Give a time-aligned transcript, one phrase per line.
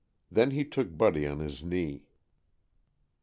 [0.31, 2.07] Then he took Buddy on his knee.